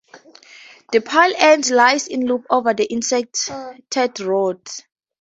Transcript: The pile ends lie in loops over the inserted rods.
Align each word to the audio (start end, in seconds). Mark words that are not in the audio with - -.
The 0.91 0.99
pile 1.01 1.33
ends 1.37 1.69
lie 1.69 1.99
in 2.09 2.25
loops 2.25 2.47
over 2.49 2.73
the 2.73 2.91
inserted 2.91 4.19
rods. 4.21 4.81